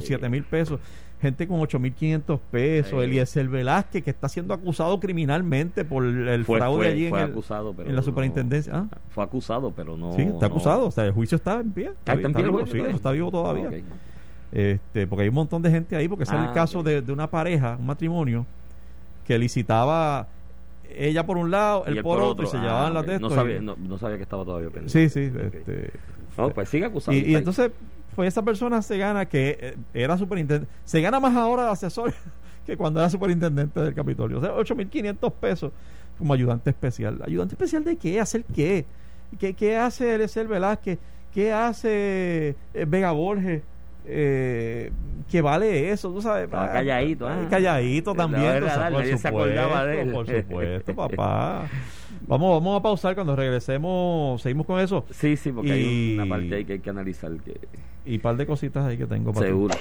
[0.00, 0.06] con.
[0.06, 0.80] 7 mil pesos,
[1.26, 2.96] gente con 8.500 pesos, Sí.
[3.04, 7.24] Eliezer Velázquez que está siendo acusado criminalmente por el fue, fraude fue- allí fue en,
[7.26, 8.72] el- acusado, pero en la no- superintendencia.
[8.74, 8.86] ¿Ah?
[9.10, 10.12] Fue acusado, pero no.
[10.14, 12.40] sí, está no- acusado, o sea, el juicio está en pie, está, Ah, está está
[12.40, 12.94] el vivo, sí, todavía.
[12.96, 13.68] está vivo todavía.
[13.68, 13.74] Ok.
[14.52, 16.86] Este, porque hay un montón de gente ahí, porque ese es Ah, el caso ok.
[16.86, 18.46] de, de una pareja, un matrimonio,
[19.26, 20.28] que licitaba
[20.96, 23.08] ella por un lado, él por, otro, y se Ah, llevaban las ok.
[23.08, 25.10] de no sabía, y- no, no sabía que estaba todavía pendiente.
[25.10, 25.54] Sí, sí, Ok.
[25.54, 25.90] este,
[26.38, 27.16] No, pues sigue acusado.
[27.16, 27.70] y, y entonces,
[28.16, 32.14] pues esa persona se gana que eh, era superintendente, se gana más ahora de asesor
[32.66, 34.38] que cuando era superintendente del Capitolio.
[34.38, 35.72] O sea, 8.500 pesos
[36.18, 37.20] como ayudante especial.
[37.24, 38.18] ¿Ayudante especial de qué?
[38.18, 38.86] ¿Hacer qué?
[39.38, 40.98] ¿Qué, qué hace Eliezer Velázquez?
[41.32, 43.62] ¿Qué hace eh, Vega Borges?
[44.08, 44.92] Eh,
[45.30, 46.48] que vale eso, tú sabes.
[46.52, 47.48] Ah, calladito, ah, ah.
[47.50, 48.44] calladito La también.
[48.44, 49.18] tú verdad, sabes, por de él.
[49.18, 51.68] supuesto, Por supuesto, papá.
[52.28, 54.40] Vamos, vamos a pausar cuando regresemos.
[54.40, 55.04] Seguimos con eso.
[55.10, 57.32] Sí, sí, porque hay una parte ahí que hay que analizar.
[57.38, 57.58] Que...
[58.06, 59.52] Y un par de cositas ahí que tengo para ti.
[59.52, 59.74] Seguro.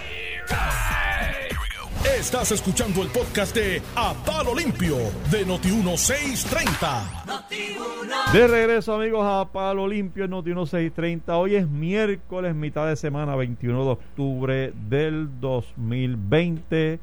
[2.19, 4.95] Estás escuchando el podcast de A Palo Limpio
[5.29, 8.33] de Noti1630.
[8.33, 11.37] De regreso, amigos, a Palo Limpio en Noti 1630.
[11.37, 16.99] Hoy es miércoles, mitad de semana, 21 de octubre del 2020.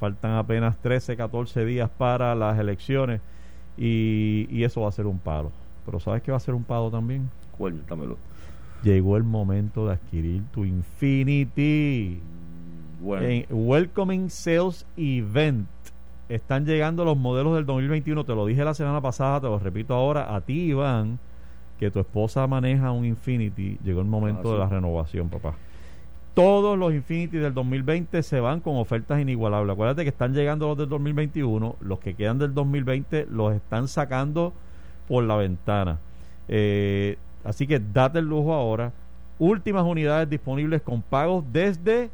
[0.00, 3.20] Faltan apenas 13, 14 días para las elecciones
[3.76, 5.52] y, y eso va a ser un palo.
[5.84, 7.28] Pero ¿sabes qué va a ser un palo también?
[7.58, 8.16] Cuéntamelo.
[8.84, 12.20] Llegó el momento de adquirir tu Infinity.
[13.00, 15.66] Bueno, En Welcoming Sales Event.
[16.28, 18.24] Están llegando los modelos del 2021.
[18.24, 20.34] Te lo dije la semana pasada, te lo repito ahora.
[20.34, 21.18] A ti, Iván,
[21.78, 23.78] que tu esposa maneja un Infinity.
[23.84, 25.54] Llegó el momento Ah, de la renovación, papá.
[26.34, 29.72] Todos los Infinity del 2020 se van con ofertas inigualables.
[29.72, 31.76] Acuérdate que están llegando los del 2021.
[31.80, 34.52] Los que quedan del 2020 los están sacando
[35.08, 35.98] por la ventana.
[36.48, 38.92] Eh, así que date el lujo ahora.
[39.38, 42.10] Últimas unidades disponibles con pagos desde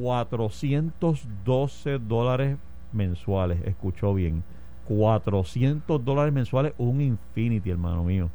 [0.00, 2.56] 412 dólares
[2.92, 3.60] mensuales.
[3.64, 4.42] Escuchó bien.
[4.88, 8.28] 400 dólares mensuales, un Infinity, hermano mío.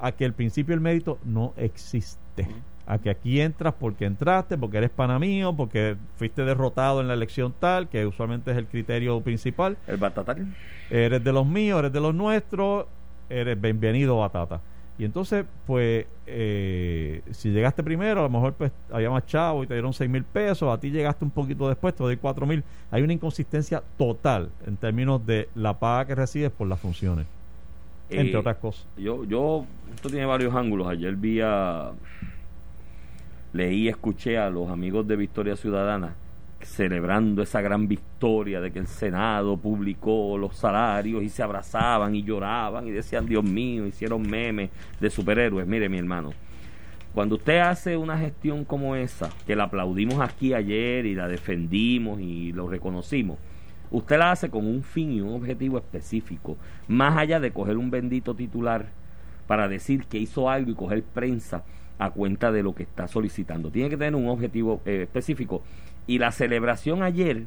[0.00, 2.48] a que el principio del mérito no existe.
[2.86, 7.14] A que aquí entras porque entraste, porque eres pana mío, porque fuiste derrotado en la
[7.14, 9.76] elección tal, que usualmente es el criterio principal.
[9.86, 10.38] El Batatar.
[10.90, 12.86] Eres de los míos, eres de los nuestros,
[13.28, 14.60] eres bienvenido Batata.
[14.98, 19.66] Y entonces, pues, eh, si llegaste primero, a lo mejor pues había más chavo y
[19.66, 22.64] te dieron 6 mil pesos, a ti llegaste un poquito después, te doy 4 mil.
[22.90, 27.26] Hay una inconsistencia total en términos de la paga que recibes por las funciones,
[28.08, 28.86] entre Eh, otras cosas.
[28.96, 30.88] Yo, yo, esto tiene varios ángulos.
[30.88, 31.90] Ayer vi a,
[33.52, 36.14] leí y escuché a los amigos de Victoria Ciudadana
[36.66, 42.22] celebrando esa gran victoria de que el Senado publicó los salarios y se abrazaban y
[42.22, 45.66] lloraban y decían, Dios mío, hicieron memes de superhéroes.
[45.66, 46.32] Mire, mi hermano,
[47.14, 52.20] cuando usted hace una gestión como esa, que la aplaudimos aquí ayer y la defendimos
[52.20, 53.38] y lo reconocimos,
[53.90, 57.90] usted la hace con un fin y un objetivo específico, más allá de coger un
[57.90, 58.86] bendito titular
[59.46, 61.64] para decir que hizo algo y coger prensa
[61.98, 63.70] a cuenta de lo que está solicitando.
[63.70, 65.62] Tiene que tener un objetivo eh, específico.
[66.06, 67.44] Y la celebración ayer,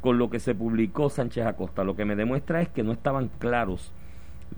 [0.00, 3.28] con lo que se publicó Sánchez Acosta, lo que me demuestra es que no estaban
[3.38, 3.92] claros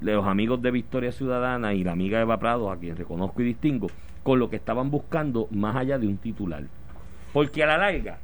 [0.00, 3.88] los amigos de Victoria Ciudadana y la amiga Eva Prado, a quien reconozco y distingo,
[4.22, 6.64] con lo que estaban buscando más allá de un titular.
[7.32, 8.18] Porque a la larga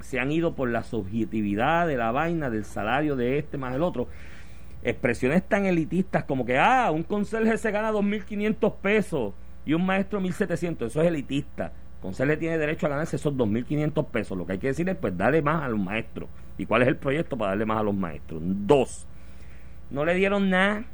[0.00, 3.82] se han ido por la subjetividad de la vaina, del salario de este más el
[3.82, 4.08] otro.
[4.82, 10.20] Expresiones tan elitistas como que, ah, un conserje se gana 2.500 pesos y un maestro
[10.20, 11.72] 1.700, eso es elitista.
[12.04, 14.36] Conserje tiene derecho a ganarse esos 2.500 pesos.
[14.36, 16.28] Lo que hay que decir es, pues, dale más a los maestros.
[16.58, 18.42] ¿Y cuál es el proyecto para darle más a los maestros?
[18.44, 19.06] Dos,
[19.88, 20.84] no le dieron nada.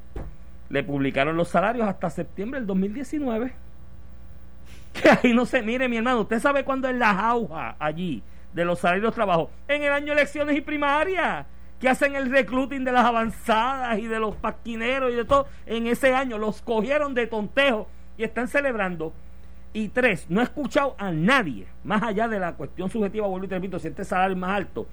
[0.68, 3.53] Le publicaron los salarios hasta septiembre del 2019.
[4.92, 6.20] Que ahí no se mire, mi hermano.
[6.20, 9.51] Usted sabe cuándo es la jauja allí de los salarios de trabajo.
[9.66, 11.44] En el año elecciones y primarias.
[11.81, 15.49] Que hacen el recluting de las avanzadas y de los paquineros y de todo.
[15.66, 19.12] En ese año los cogieron de tontejo y están celebrando.
[19.72, 23.48] Y tres, no he escuchado a nadie, más allá de la cuestión subjetiva, vuelvo y
[23.48, 24.87] te repito, si este salario es más alto,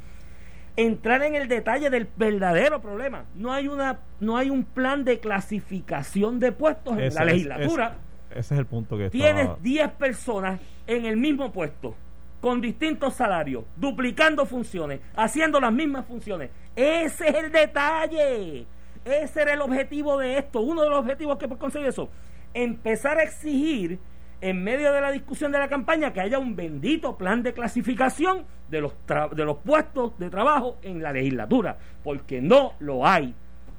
[0.75, 3.25] entrar en el detalle del verdadero problema.
[3.35, 7.95] No hay una, no hay un plan de clasificación de puestos en Ese la legislatura.
[8.29, 11.95] Ese, ese es el punto que Tienes estaba- 10 personas en el mismo puesto,
[12.39, 16.51] con distintos salarios, duplicando funciones, haciendo las mismas funciones.
[16.75, 18.67] Ese es el detalle.
[19.03, 20.61] Ese era el objetivo de esto.
[20.61, 22.09] Uno de los objetivos que conseguir eso.
[22.53, 23.97] Empezar a exigir
[24.41, 28.43] en medio de la discusión de la campaña que haya un bendito plan de clasificación
[28.69, 33.33] de los, tra- de los puestos de trabajo en la legislatura, porque no lo hay.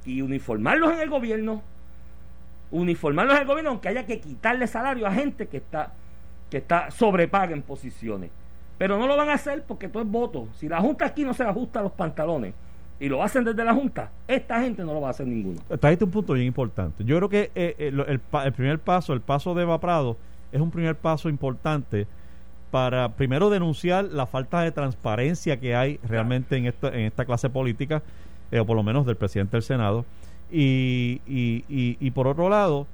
[0.05, 1.63] Y uniformarlos en el gobierno,
[2.71, 5.93] uniformarlos en el gobierno, aunque haya que quitarle salario a gente que está,
[6.51, 8.31] que está sobrepaga en posiciones.
[8.79, 10.49] Pero no lo van a hacer porque todo es voto.
[10.55, 12.55] Si la Junta aquí no se ajusta los pantalones
[13.01, 15.61] y lo hacen desde la Junta, esta gente no lo va a hacer ninguno.
[15.81, 17.05] Trajiste un punto bien importante.
[17.05, 20.17] Yo creo que eh, eh, el, pa- el primer paso, el paso de Eva Prado,
[20.53, 22.07] es un primer paso importante
[22.71, 27.49] para primero denunciar la falta de transparencia que hay realmente en esta, en esta clase
[27.49, 28.03] política,
[28.51, 30.05] eh, o por lo menos del presidente del Senado.
[30.51, 32.87] Y, y, y, y por otro lado,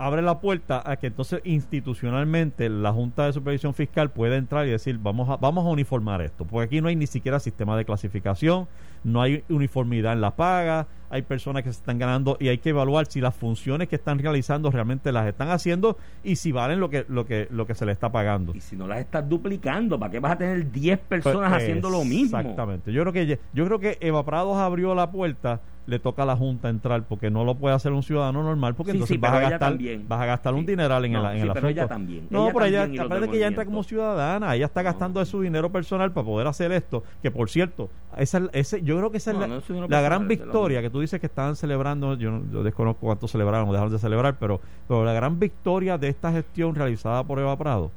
[0.00, 4.70] abre la puerta a que entonces institucionalmente la Junta de Supervisión Fiscal pueda entrar y
[4.70, 7.84] decir vamos a, vamos a uniformar esto, porque aquí no hay ni siquiera sistema de
[7.84, 8.66] clasificación,
[9.04, 12.70] no hay uniformidad en la paga, hay personas que se están ganando y hay que
[12.70, 16.88] evaluar si las funciones que están realizando realmente las están haciendo y si valen lo
[16.88, 18.54] que lo que lo que se le está pagando.
[18.54, 21.90] Y si no las estás duplicando, ¿para qué vas a tener 10 personas Pues, haciendo
[21.90, 22.38] lo mismo?
[22.38, 22.90] Exactamente.
[22.90, 26.36] Yo creo que yo creo que Eva Prados abrió la puerta, le toca a la
[26.36, 29.32] Junta entrar porque no lo puede hacer un ciudadano normal porque Sí, entonces sí, vas
[29.32, 31.86] a ella gastar vas a gastar un dineral en No, el, en el pero ella
[31.88, 32.26] también.
[32.30, 34.82] No, Ella pero ella, también los aparte del que ella entra como ciudadana, ella está
[34.82, 38.82] gastando de su dinero personal para poder hacer esto, que por cierto, esa, es- ese,
[38.82, 41.26] yo creo que esa es la, la personal, gran de victoria que tú dices que
[41.26, 45.38] estaban celebrando, yo, yo desconozco cuánto celebraron o dejaron de celebrar, pero, pero la gran
[45.38, 47.90] victoria de esta gestión realizada por Eva Prado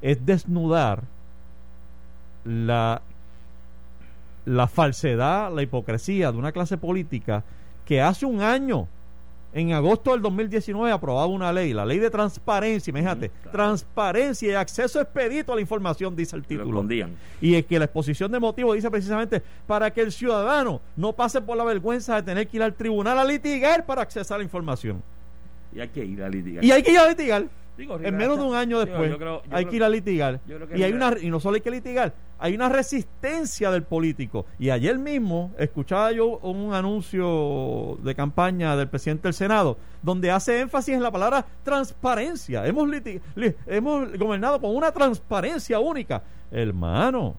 [0.00, 1.02] es desnudar
[2.44, 3.02] la,
[4.48, 7.44] la falsedad, la hipocresía de una clase política
[7.84, 8.88] que hace un año,
[9.52, 13.50] en agosto del 2019, aprobaba una ley, la ley de transparencia, imagínate, claro.
[13.50, 16.86] transparencia y acceso expedito a la información, dice el Lo título.
[17.40, 21.40] Y es que la exposición de motivos dice precisamente para que el ciudadano no pase
[21.40, 24.44] por la vergüenza de tener que ir al tribunal a litigar para accesar a la
[24.44, 25.02] información.
[25.74, 26.64] Y hay que ir a litigar.
[26.64, 27.46] Y hay que ir a litigar.
[27.78, 29.88] Digo, En menos de un año después yo creo- yo hay creo- que ir a
[29.88, 30.40] litigar.
[30.74, 34.46] Y hay una y no solo hay que litigar, hay una resistencia del político.
[34.58, 40.60] Y ayer mismo escuchaba yo un anuncio de campaña del presidente del Senado donde hace
[40.60, 42.66] énfasis en la palabra transparencia.
[42.66, 46.22] Hemos liti- li- hemos gobernado con una transparencia única.
[46.50, 47.34] Hermano,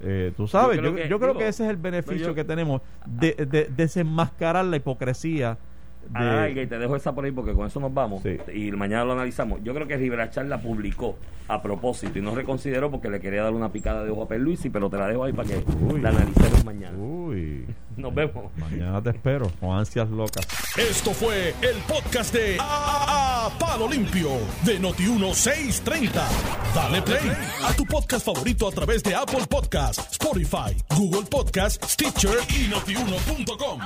[0.00, 2.34] eh, tú sabes, yo, creo yo que- creo que, digo, ese es el beneficio yo-
[2.34, 5.58] que tenemos de, de desenmascarar la hipocresía
[6.14, 8.22] A la larga, de, y te dejo esa por ahí porque con eso nos vamos.
[8.22, 8.36] Sí.
[8.54, 9.60] Y mañana lo analizamos.
[9.62, 11.16] Yo creo que Rivera la publicó
[11.48, 14.70] a propósito y no reconsideró porque le quería dar una picada de ojo a Perluisi,
[14.70, 16.00] pero te la dejo ahí para que Uy.
[16.00, 16.96] la analicemos mañana.
[16.98, 17.66] Uy,
[17.96, 18.44] Nos vemos.
[18.56, 20.46] mañana te espero con ansias locas.
[20.78, 24.30] Esto fue el podcast de A, A- Palo Limpio
[24.64, 26.10] de Noti1630.
[26.74, 27.30] Dale play
[27.64, 33.80] a tu podcast favorito a través de Apple Podcasts, Spotify, Google Podcasts, Stitcher y notiuno.com.